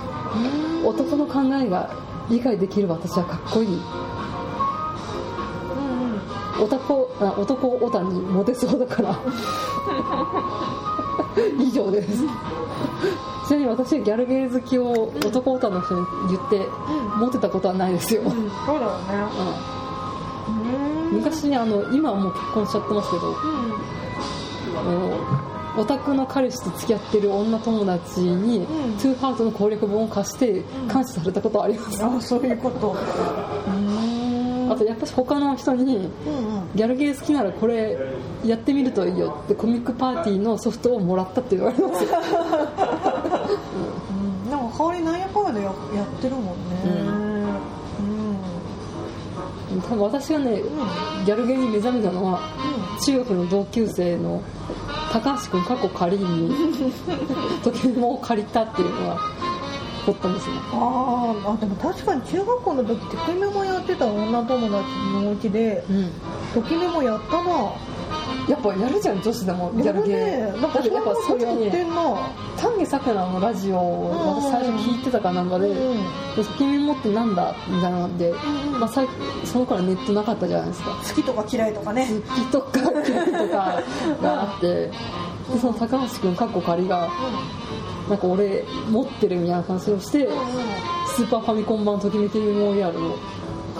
[0.84, 1.90] 男の考えが
[2.30, 3.66] 理解できる私はかっこいい。
[3.66, 4.07] うんうん
[6.60, 9.18] 男あ男オタにモテそうだから。
[11.58, 12.22] 以上です。
[13.46, 16.60] ちなみに私はギャルゲー好きを男オタの人に言ってう
[17.16, 18.40] んモテたことはないですよ、うんそう
[18.78, 19.04] だよね。
[20.48, 20.54] うん。
[21.06, 21.12] うん。
[21.18, 23.28] 昔あの今はもう結婚しちゃってますけど。
[23.28, 23.34] うん。
[25.78, 28.66] オタクの彼氏と付き合ってる女友達に、うん。
[28.96, 32.96] トゥーハートの攻略本を貸して感謝されたことはあります、あそういうこと。
[33.68, 34.07] うん
[34.70, 36.10] あとやっぱり他の人に
[36.74, 37.96] ギャルゲー好きならこれ
[38.44, 39.40] やってみるといいよ。
[39.44, 42.04] ってコミックパーティーのソフトをもらったって言われます。
[42.04, 42.10] よ
[44.44, 46.52] うん、なんか香りなんやかんやでややってるもんね。
[49.72, 49.80] うん。
[49.82, 51.24] 多分私がねうん。
[51.24, 52.40] ギャルゲーに目覚めたのは
[52.94, 53.00] うん。
[53.00, 54.42] 中学の同級生の
[55.12, 56.54] 高橋君過去仮に
[57.64, 59.18] 時計も借りたっていうのが
[60.06, 64.68] 掘ったんですねあーあでも確かに中学校の時ときメモやってた女友達
[65.12, 66.10] のお家でうん。
[66.54, 67.72] ときメモやったな。
[68.48, 71.70] やっぱやるじゃん女子でもギャルゲやーるねだってやっぱその時に
[72.56, 75.96] 丹下さくらのラジオを私最初聞いてたかなんかでうん
[76.34, 78.34] 「で君メモってなんだ?」みたいなんで、う
[78.70, 78.80] んうん。
[78.80, 79.02] まあ、さ
[79.44, 80.90] その頃はネットなかったじゃないですか。
[81.06, 82.08] 好きとか嫌いとかね。
[82.26, 83.82] 好きとか嫌いとか
[84.22, 84.90] があってで
[85.60, 87.08] その高橋君かっこ仮が
[88.08, 90.28] なんか俺持ってるみたいな話をして
[91.14, 93.16] スーパーファミコン版ときめきメモリアルを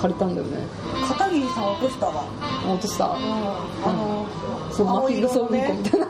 [0.01, 0.67] 借りたんだよね
[1.09, 2.25] 片桐さん落としたわ。
[2.67, 3.07] あ落とした？
[3.07, 3.13] うん。
[3.13, 4.27] あの
[4.71, 6.07] そうマキルソウリンコみたいな。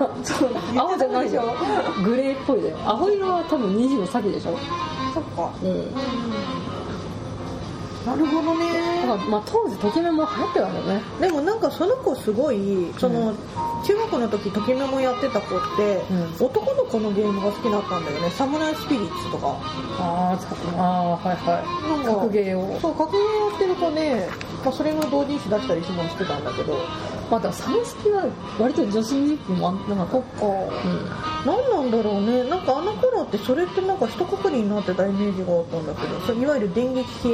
[0.83, 4.59] 青じゃないよ言ってたでしょグレーっぽいで青色は多分2時の先でしょ。
[5.15, 5.51] そっか。
[5.63, 5.87] うんうん
[8.09, 9.05] なるほどね。
[9.29, 11.03] まあ当時ときめも流行ってたんだよね。
[11.21, 13.35] でもなんかその子すごいその、う
[13.85, 16.03] 中学の時ときメモやってた子って、
[16.41, 18.31] う男の子のゲームが好きだったんだよね。
[18.31, 19.59] サムライスピリッツとか。
[19.99, 22.05] あーあーはいはい。
[22.05, 22.79] なんか格ゲーを。
[22.81, 24.29] そう格ゲーやってる子で、
[24.65, 26.79] まあ、それの同人誌出したりもしてたんだけど。
[27.31, 28.25] まあだサムスピは
[28.59, 30.47] 割と女子人気もあんなんかそっか。
[30.47, 31.11] うん。
[31.45, 32.45] 何なんだろうね。
[32.45, 37.29] なんかあの頃ってそれってなんか一括りになってたイメージがあったんだけどそれいわゆる電撃系？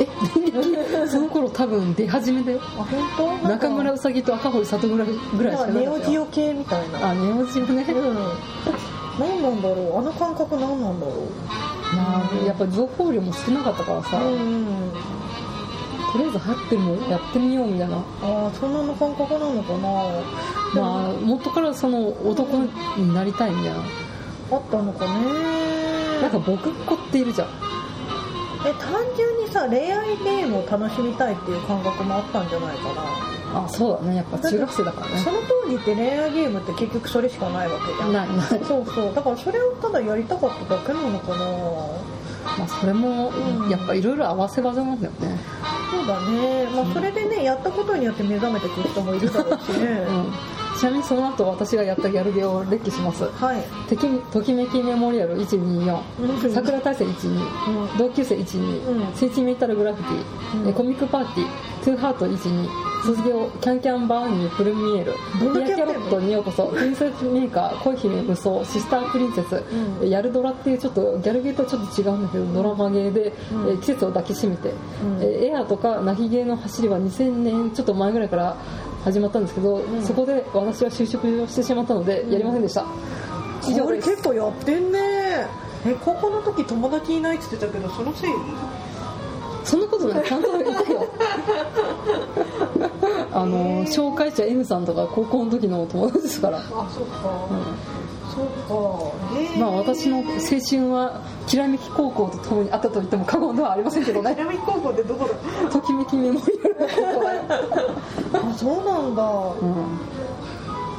[0.00, 2.86] え その頃多分出始めであ
[3.16, 3.48] 本当？
[3.48, 6.22] 中村うさぎと赤堀里ぐらいぐらいしかなネオジかったよ。
[6.22, 7.10] オ系みたいな。
[7.10, 7.84] あネオジオね。
[7.88, 8.16] うん。
[9.18, 9.98] 何なんだろう？
[9.98, 11.96] あの感覚何なんだろう？
[11.96, 14.66] まあやっぱ情報量も少なかったからさ、うん
[16.12, 17.96] とりあえず流行ってるもんやってみようみたいな。
[17.96, 19.88] ああそんなの感覚なのかな
[20.74, 22.58] まあ元からその男
[22.96, 23.76] になりたいみたいな
[24.52, 26.20] あったのかね。
[26.22, 27.48] なんか僕っ子っているじゃん。
[28.66, 32.92] え単純にさ恋愛ゲームを楽しみたいっていう感覚もあったんじゃないか
[33.52, 33.64] な。
[33.64, 34.16] あそうだね。
[34.16, 35.18] やっぱ中学生だからね。
[35.18, 38.12] その当時って恋愛ゲームって結局それしかないわけじゃん。
[38.12, 38.46] ないない。
[38.64, 39.14] そうそう。
[39.14, 41.44] だからそれをただやりたかっただけなのかな。
[42.58, 43.70] まあ、それもうん。
[43.70, 45.38] やっぱいろいろ合わせ技なんだよね、
[45.90, 50.32] そうだね、まあ、それでねやったことによって目覚めてくる人もいるだろうしね、うん、
[50.84, 53.24] ちなみにその後私がやったギャルゲーを列記します。
[53.24, 53.62] はい。
[53.88, 56.52] ときときめきメモリアル124うん。
[56.52, 57.96] 桜大戦12、うん。
[57.96, 59.14] 同級生12、うん。
[59.14, 60.68] センチメンタルグラフィティ、うん。
[60.68, 62.68] えコミックパーティートゥーハート12
[63.06, 69.62] 卒業キャンキャンバーンにフルミエルどんだけピアキャロットにようこそプリンセスメーカー恋姫無双シスタープリンセス、
[70.00, 70.08] うん。
[70.10, 73.68] ヤルドラっていうちょっとギャルゲーとはちょっと違うんだけど、ドラマゲーで、うん。
[73.70, 74.72] えー季節を抱きしめて、ん。
[75.20, 78.56] えーエアーとかナヒゲーの走りは2000年ちょっと前ぐらいから
[79.04, 80.02] 始まったんですけど、ん。
[80.02, 82.86] そこで私は就職をしてしまったのでやりませんでした、
[83.68, 84.10] 以上これです。
[84.10, 85.46] 結構やってんね。
[85.86, 88.30] え高校の時友達いないって言ってたけどそのせい？
[89.64, 90.26] そんなことない。
[90.26, 91.06] ちゃんといたよ。
[93.32, 96.62] あの紹介者 M さんとか高校の時の友達ですから、あ
[96.94, 97.48] そうか、
[98.34, 99.58] そうか。
[99.58, 104.34] まあ私の青春はきらめき高校とともにあったと言っても過言ではありませんけどね。
[104.36, 105.28] 南高校ってどこ
[105.64, 105.70] だ？
[105.70, 106.86] ときめきメモリアルの
[108.32, 109.22] 高あそうなんだ。
[109.22, 109.98] うん。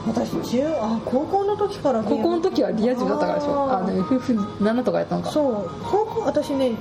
[0.07, 3.71] 私中あ高校の時から高校の時はリア充だったからでしょ。
[3.71, 5.31] あの FF7 とかやったのか。
[5.31, 5.69] そう。
[5.83, 6.75] 高校私ね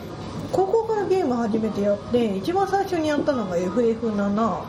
[0.52, 4.60] 高校からゲーム初めてやって一番最初にやったのが FF7、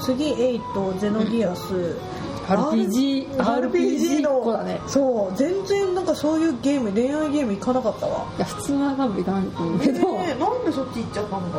[0.00, 1.96] 次8ゼノディアス、
[2.56, 4.62] RPG RPG の。
[4.64, 4.80] ね。
[4.86, 8.26] そう全然なんかそういうゲーム恋愛ゲーム行かなかったわ。
[8.36, 11.58] いや普通は多分いかないと思うけど、ねえなんでそっち行っちゃったんだ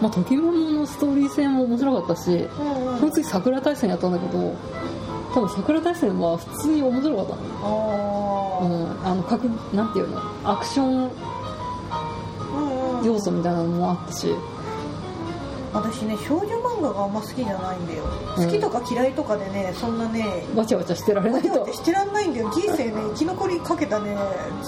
[0.00, 2.98] まあ、ときめものストーリー性も面白かったし、うんうん。
[3.00, 4.56] その次桜大戦やったんだけど
[5.34, 9.44] 多分桜大戦は普通に面白かったあうーん、あの各
[9.74, 10.20] なんていうの？
[10.44, 11.10] アクション
[13.04, 14.34] 要素みたいなのもあったし、
[15.72, 16.46] 私ね少女
[16.80, 18.04] 漫画があんま好きじゃないんだよ、
[18.36, 21.70] うん好きとか嫌いとかでねそんなねわちゃわちゃしてられないと。
[21.72, 22.50] してらんないんだよ。
[22.50, 24.16] 人生ね 生き残りかけたね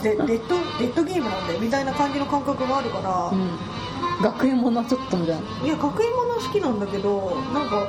[0.02, 5.42] デデッドデッドゲームなんだよみたいな感じの感覚があるから、うん、学園ものはちょっとみたいな。
[5.64, 7.88] いや学園もの好きなんだけどなんか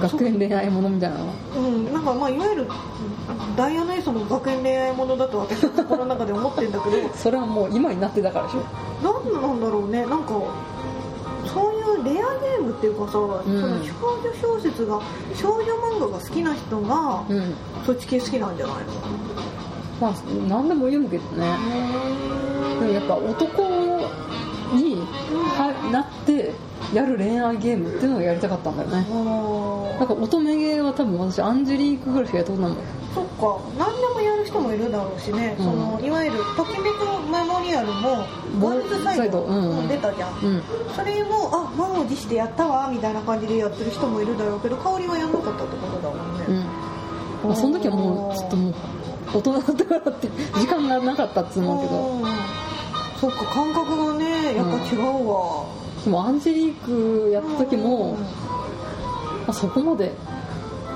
[0.00, 1.24] 学園恋愛ものみたいなの？
[1.56, 2.68] うんなんかまあいわゆる
[3.56, 6.96] ダイヤのエースの学園恋愛ものだと私の心の中で思ってんだけど。
[7.14, 8.60] それはもう今になってだからでしょ。
[9.02, 10.34] なんなんだろうねなんか
[11.52, 13.44] そういうレアゲームっていうかさ、その
[13.84, 15.00] 少女小説が
[15.34, 17.54] 少女漫画が好きな人が、うん。
[17.84, 18.92] そっち系好きなんじゃないの？
[20.00, 20.14] まあ
[20.48, 21.56] 何でも読むけどね。
[22.80, 23.62] でもやっぱ男
[24.74, 26.54] にはなって
[26.94, 29.06] やる恋愛ゲームっていうのをやりたかったんだよね。
[29.10, 32.76] あなんか乙女ゲーは多分私アンジェリークぐらいしかやったことないも。
[32.80, 33.60] んそっか。
[33.78, 35.64] 何でもやる人もいるだろうしね、うん。
[35.64, 38.24] そのいわゆる「ときめくメモリアル」も
[38.60, 40.62] ボールズサイドうん出たじゃん、うん
[40.94, 47.50] それもあ満を持してやったわみたいな感じでやってる人もいるだろうけど香りはやんなかったってことだもんね、うん。
[47.50, 48.74] まあ、その時はもうちょっともう
[49.34, 51.96] 大人だったからって時間がなかったっつうのけど。
[51.96, 52.58] うん。
[53.20, 55.64] そっか感覚がねやっぱ違うわ、
[56.04, 58.22] でもアンジェリークやった時も、うん。
[58.22, 58.28] ま
[59.48, 60.12] あ、そこまで、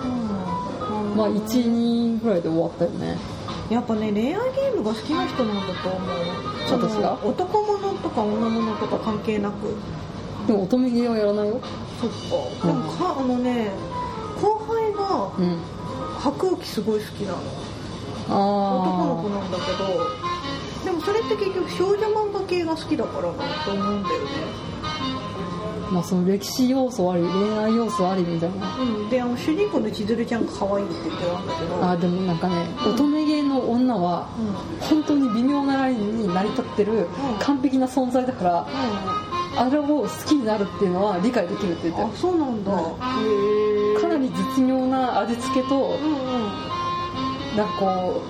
[0.04, 1.16] うん。
[1.16, 3.18] まあ、12ぐらいで終わったよね。
[3.70, 6.10] やっぱね恋愛ゲームが好きな人なんだと思う。
[6.70, 7.18] 私が？
[7.24, 9.74] 男物とか女物とか関係なく。
[10.46, 11.60] でも乙女ゲーはやらないよ。
[12.00, 12.10] そっ
[12.60, 12.66] か。
[12.66, 13.70] でもかあのね
[14.40, 15.58] 後輩がうん。
[16.18, 17.38] 白雨すごい好きなの。
[18.28, 18.36] 男
[19.06, 19.88] の子あなんだけど。
[20.84, 24.28] でもそれって結局少女漫画系が好きだからなと思うんだよね。
[24.68, 24.71] あ
[25.92, 28.76] まあその歴史要素あり恋愛要素ありみたいな。
[28.78, 29.08] うん。
[29.10, 31.84] であの主人公の千鶴ちゃんが可愛いって言ってたんだけど。
[31.90, 34.52] あでもなんかね乙女ゲーの女はうん。
[34.80, 37.06] 本当に微妙なラインに成り立ってる
[37.40, 38.66] 完璧な存在だから
[39.56, 42.84] あれを好きになるっていうのは理解できるって言ってあそうなんだ、うんへ
[43.92, 47.56] えるかなり絶妙な味付けとうんうん。
[47.56, 48.22] なんかこ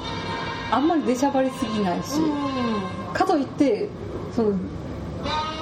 [0.71, 3.89] うあんまり出しゃばりすぎないしうかといって
[4.35, 4.61] そのん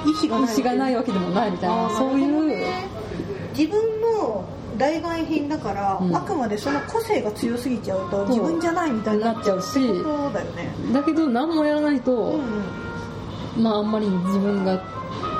[0.05, 2.65] 意志がない意思がないわけでもないみたいなそういう
[3.57, 4.45] 自分の
[4.77, 6.15] 代替品だから、うん。
[6.15, 9.73] あくまでその個性が強すぎちゃうと自分じゃないみたいになっちゃうし。
[9.73, 10.73] そうだよね。
[10.91, 12.41] だけど何もやらないと、うん
[13.57, 13.63] うん。
[13.63, 14.77] まああんまり自分が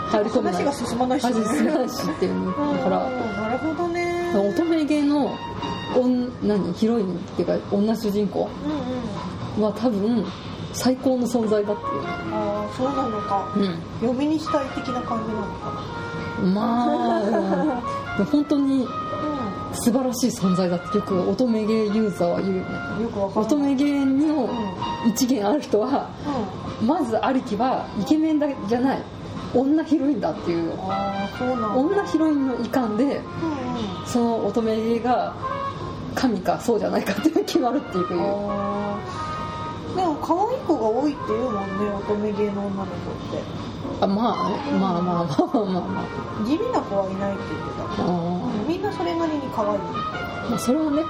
[0.10, 0.64] 入り込めない。
[0.64, 2.46] 話が進まないし、味進まないしっていうの。
[2.78, 4.32] だからうんなるほどね。
[4.36, 5.36] 乙女ゲーの
[5.96, 8.50] 女何ヒロインっていうか女主人公
[9.58, 9.70] うんうん。
[9.70, 10.26] は多分
[10.74, 11.82] 最高の存在だって。
[12.32, 13.54] ああそうなのか。
[13.58, 15.84] いう、嫁にしたい的な感じなのか。
[16.42, 17.22] うん、まあ、
[18.20, 18.92] うん本当にな
[19.74, 22.70] 素晴らしい存在だってよく乙女ゲーユーザーは言うよね。
[22.98, 24.44] うんよ乙女ゲーの
[25.06, 25.10] うん。
[25.10, 26.10] 一元ある人は
[26.82, 26.88] うん。
[26.88, 29.00] まずありきはイケメンだじゃない。
[29.54, 30.74] 女ヒロインだっていう。
[30.88, 31.68] ああそうなんだ。
[31.70, 33.22] 女ヒロインの遺憾でうんうん。
[34.06, 35.34] その乙女ゲーが
[36.16, 38.08] 神かそうじゃないかって決まるっていう
[39.96, 43.44] でも可愛い子が多いって言うもんね乙女芸の女の子って。
[44.02, 44.80] あまあね。
[44.80, 45.82] まあまあまあまあまあ。
[45.82, 47.84] まあ地味な子はいないって言ってた。
[48.04, 48.08] あ
[48.68, 51.02] みんなそれなりに可愛いってーまあそれはね。
[51.02, 51.08] うん。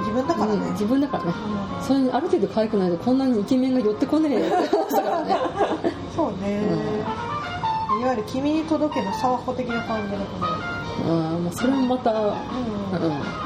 [0.00, 1.32] 自分だからね、うん自分だからね。
[1.78, 1.82] うん。
[1.82, 4.40] それにある程度可愛くないとこんなにイケメンが寄ってこねえ。
[4.40, 5.36] よって話だからね。
[6.14, 6.62] そうね、
[8.00, 10.52] いわゆる「君に届け」の沢穂的な感じの子ね、
[11.06, 12.26] うんまあそれもまたうん。
[12.28, 13.45] うん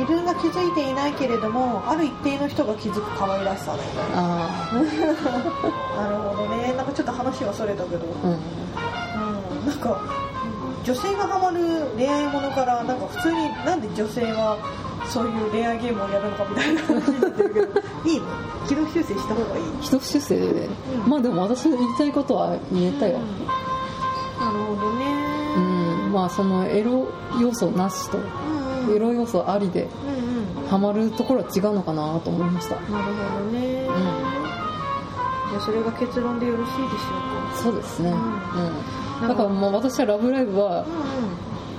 [0.00, 3.90] 自分が気づいていないけれどもある一定の人が気づく可愛らしさだよね。
[4.14, 4.70] あ
[6.00, 6.72] なるほどね。
[6.72, 8.06] なんかちょっと話はそれたけど。
[8.24, 9.60] あうん。
[9.60, 9.66] うん。
[9.66, 10.00] なんか
[10.84, 14.56] 女性がハマる恋愛ものからなんか普通になんで女性は
[15.06, 17.66] そういう恋愛ゲームをやるのかみたいな話になってるけど。
[18.08, 18.24] いいの
[18.66, 19.62] 軌道修正した方がいい。
[19.82, 20.68] 一修正で、
[21.04, 21.10] うん。
[21.10, 23.18] まあでも私の言いたいことは言えたよ、
[24.40, 25.04] なるほどね。
[25.56, 25.60] う
[26.08, 26.12] ん。
[26.12, 27.06] まあそのエロ
[27.38, 28.18] 要素なしと
[28.90, 30.68] うんうんエロ要素ありでうんうん。
[30.68, 32.74] ハマるところは違うのかなと思いました。
[32.76, 33.84] なるほどね、
[35.50, 36.90] じゃあそれが結論でよろしいでしょう
[37.56, 37.62] か。
[37.62, 39.22] そうですね、うん。
[39.22, 40.84] うん、だからまあ私は「ラブライブ!」は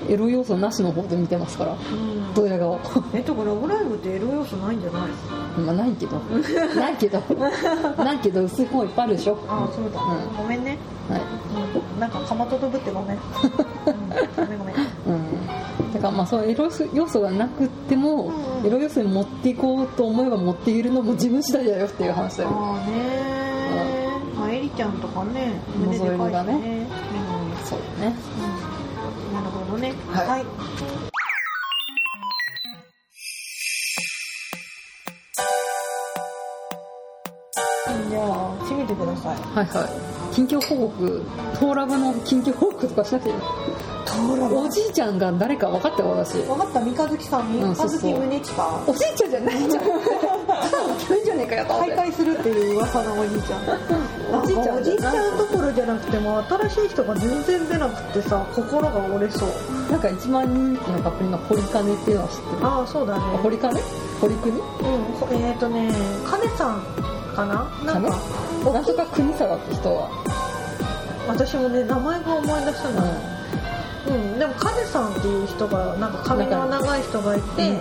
[0.09, 2.15] エロ要素なしの方で見てますからうん。
[2.15, 2.79] うんドヤ顔。
[3.13, 5.01] えっとこれラブライブってエロ要素ないんじゃない？
[5.65, 6.17] まあないけど。
[6.79, 7.21] ないけど。
[8.03, 9.37] ないけど 薄い方いっぱいあるでしょ。
[9.49, 10.37] ああそうだ、うん。
[10.37, 10.77] ごめんね、
[11.09, 11.21] はい。
[11.93, 13.19] うん、なんかかまととぶってごめん、うん、
[14.45, 14.70] ごめんごめん
[16.01, 18.67] からまあそのエロ要素がなくっても、うんうん。
[18.67, 22.49] エロ要素に持っていこうと思えば持っていけるのも自分次第だよっていう話だよ。
[22.51, 26.53] ああねまあエリちゃんとかね胸でかいしね。
[26.59, 26.87] ね。
[27.63, 28.15] そうだね。
[29.29, 29.33] うん。
[29.33, 29.93] なるほどね。
[30.09, 30.27] はい。
[30.27, 30.45] はい。
[38.09, 39.35] じゃあ締めてください。
[39.35, 39.83] はいは
[40.31, 40.35] い。
[40.35, 41.25] 近況報告。
[41.59, 43.35] トーラブの近況報告とかしなくていい
[44.13, 46.37] おじいちゃんが誰か分かったよ私。
[46.43, 48.83] 分かった三日月さん三日月宗近。
[48.87, 49.83] おじいちゃんじゃないじゃん。
[49.83, 51.95] ただの急じゃねえかよと思って。
[51.95, 53.61] 再会するっていう噂のおじいちゃん。
[54.41, 59.49] おじいちゃんおじいちゃんどころじゃなくても新しい人が全然出なくてさ心が折れそう。
[59.91, 62.67] なんか一番人気のカップリングが堀金っていうのは知ってる？
[62.67, 63.21] ああそうだね。
[63.41, 63.79] 堀金？
[64.19, 64.51] 堀国？
[64.51, 64.61] うん
[65.19, 65.91] ほえっ、ー、とね
[66.25, 66.81] 金さん
[67.35, 67.69] かな？
[67.85, 68.17] なんか。
[68.71, 70.09] なんとか国沢って人は。
[71.27, 73.05] 私もね名前が思い出せうない、
[74.07, 77.79] うんでも金さんっていう人がなんか髪の長い人がいて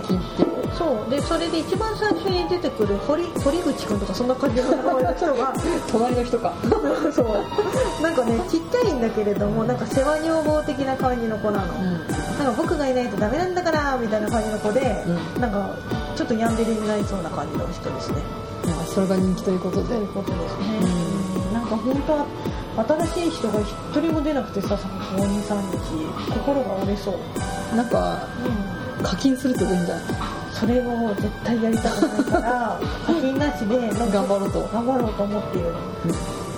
[0.77, 5.53] そうでそれで一番最初に出てくる堀堀口くんとかそんな感じの名前の人が
[5.91, 6.53] 隣の人か。
[7.13, 8.03] そう。
[8.03, 11.91] なんかねちっちゃいんだけれどもなんか世話女房的な感じの子なの、うん。
[12.43, 15.03] なんか僕がいないとダメなんだからみたいな感じの子で、
[15.37, 15.51] うなん。
[15.51, 15.69] か
[16.15, 18.17] ちょっとヤンデレになりそうな感じの人ですね
[18.65, 20.79] まあそれが人気ということでそういうことですね、
[21.45, 22.25] うんなんか本当は
[22.77, 23.67] 新しい人が一
[23.99, 28.27] 人も出なくてさここ23日心が折れそう、なんか
[29.03, 30.05] 課金するといいんじゃない
[30.51, 33.77] それを絶対やりたくないから課金なしで
[34.11, 34.61] 頑張ろうと。
[34.67, 35.79] 頑張ろうと思っているの。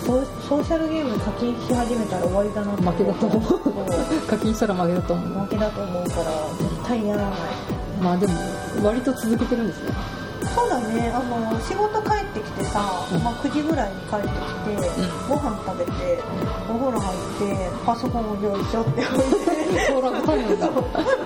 [0.05, 3.61] ソーソーシャルゲーム課金し始めたら終わりだな負けだと思う。
[4.27, 5.43] 課金したら負けだと思う。
[5.45, 6.23] 負けだと思うから
[6.59, 7.33] 絶対やらない。
[8.01, 8.33] まあでも
[8.83, 11.11] 割と続けてるんですねそうだね。
[11.13, 13.23] あの仕事帰ってきてさ、うん。
[13.23, 16.23] まあ、9時ぐらいに帰ってきて、ご飯食べて
[16.69, 19.63] お風呂入ってパソコンを用意しようって置いて。
[19.87, 20.69] ソーラータイムが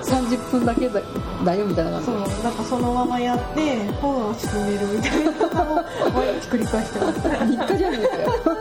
[0.03, 1.01] 30分だけだ
[1.43, 2.05] だよみたいな感じ。
[2.05, 2.15] そう。
[2.43, 5.75] なんかそのままやって本を進めるみたいなのを
[6.15, 7.27] 毎日繰り返してます。
[7.27, 8.57] なん日課じゃねえかよ。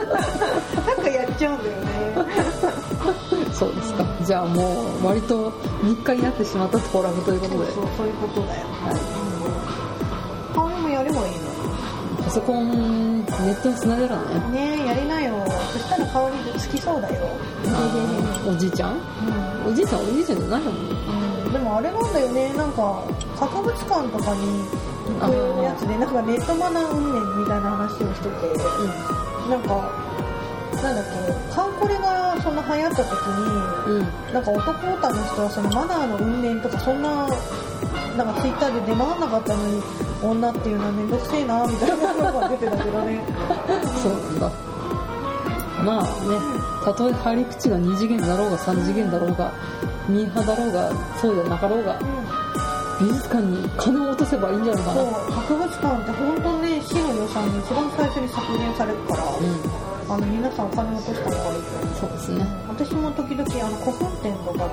[1.07, 1.87] かやっちゃうんだよね。
[3.53, 4.05] そうですか。
[4.23, 7.73] じゃあもう割と日課になってしまったトーラブということで。
[7.73, 9.26] そうそういうことだよ、うん、
[12.37, 15.43] ソコンネットにつなげらねねえやりなよ。
[15.73, 17.27] そしたら香りつきそうだよ。
[18.47, 18.93] おじいちゃん？
[18.93, 19.73] うん。
[19.73, 20.75] おじいちゃんおじいちゃんじゃないもん
[21.47, 21.53] うん。
[21.55, 22.53] でもあれなんだよね。
[22.53, 23.03] なんか
[23.37, 24.69] 博物館とかに
[25.19, 28.31] 行くやつでなんかネットマナー運命みたいな話をしてて。
[29.49, 29.91] なんか
[30.87, 33.11] なんだっけカンコレがそんな流行った時
[33.89, 34.33] にうん。
[34.33, 37.27] なんか男オタの人はそのマナーの運命とかそんな
[38.17, 39.83] なんかツイッターで出回んなかったのに
[40.23, 43.25] 女っていうのはめんどくせえなみたいなのが出てたけどね。
[44.03, 44.53] そうなんだ。
[45.85, 46.09] まあね
[46.85, 49.53] たとえ入り口が2次元だろうが3次元だろうが
[50.09, 52.01] ミーハーだろうがそうじゃなかろうが
[52.99, 56.96] 美術館に金を落とせばいいんじゃないかそうな博物館って本当ね市
[57.41, 59.27] の予算に一番最初に削減されるから、う
[60.09, 61.85] あの皆さんお金を落とした方がいいと思う。
[61.87, 62.47] んそうですね。
[62.69, 64.69] 私も時々あの古墳店とか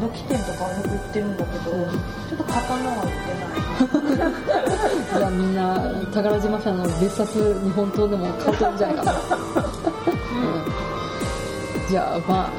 [0.00, 4.32] 土器店とかよく行ってるんだけどちょっと刀は売ってない
[5.18, 9.14] じゃあみんな宝島社の別冊日本刀でも買ってるんじゃないかな、う
[11.86, 12.50] ん、じゃあまあ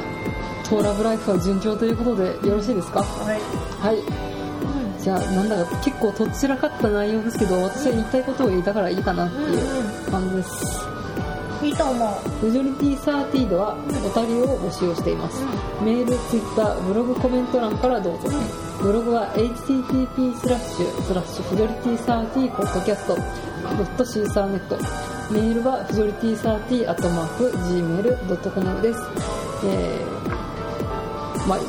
[0.69, 3.01] トーラブライフは順調ということでよろしいですか？
[3.03, 3.41] はい、
[3.81, 3.97] はい。
[3.97, 4.05] うん、
[5.03, 10.87] じゃあなんだか結構とっちらかった内容ですけど私は言いたいことを言ったからいいかなっていう感じです、
[11.61, 12.29] いいと思う。
[12.39, 15.43] フジョリティ30ではお便りを募集しています、
[15.83, 18.29] メール、ツイッター、ブログコメント欄からどうぞ、
[18.81, 23.21] ブログは http スラッシュスラッシュフジョリティ30ポッドキャストド
[23.83, 24.77] ットシーサーネット。
[25.31, 28.99] メールはフジョリティ30アットマーク gmail.com です。
[29.65, 31.59] えー、まあ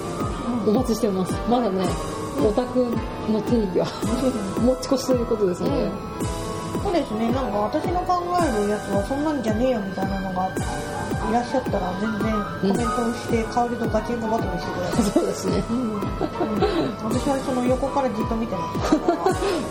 [0.66, 1.32] お待ちしてます。
[1.48, 2.84] まだねオタク
[3.30, 3.86] の定義は
[4.60, 5.90] 持ち越しということですので、
[6.82, 7.30] そうですね。
[7.32, 15.64] なんか私の考えるやつはそんなんじゃねえよみたいなのがいらっしゃったら全然コメントをして、香りとガチンコバトルしてくださいそうですね。
[15.70, 16.00] うん。
[17.08, 18.68] 私はその横からじっと見てま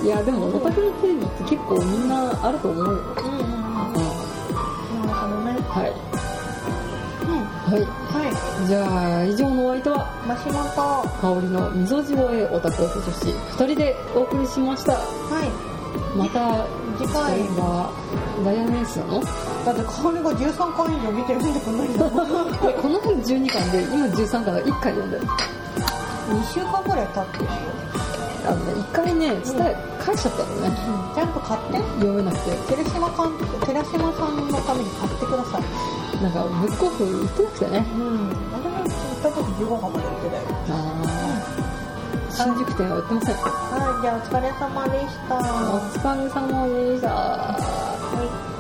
[0.01, 0.05] す。
[0.05, 4.03] いやでもオタクの定義って結構みんなあると思うよ、うんうんうん。
[5.01, 5.07] うん。
[5.07, 5.57] なるほどね。
[5.69, 6.12] はい
[7.77, 8.31] うんはい。
[8.31, 14.93] はじゃあ以上のお相手はいマシモトは香りの溝地声オタク女子2人でお送りしました。
[14.93, 14.97] い。
[16.17, 16.65] また
[16.97, 17.39] 次回。
[17.57, 17.89] は
[18.45, 19.21] ダイヤメンスなの？
[19.65, 25.27] だって香りが13回以上見てるんだもんで この辺12巻で今13巻だ1回読んでる。
[26.29, 27.49] 2週間ぐらい経ってるよ、
[28.47, 30.77] あのね1回ね伝え返しちゃったのね。
[31.15, 31.77] ちゃんと買って。
[31.99, 32.51] 読めなくて。
[32.75, 33.09] 寺島
[33.65, 37.85] 寺島さんのために買ってくださいなんかブックオフ行ってなくてね。
[37.93, 38.29] うん。
[38.29, 42.31] 私も行った時15巻まで売ってたよあー。
[42.31, 43.35] 新宿店は売ってません。
[43.35, 43.39] は
[43.99, 45.35] いじゃあお疲れ様でした。
[45.35, 47.07] お疲れ様でした。
[47.11, 48.52] はい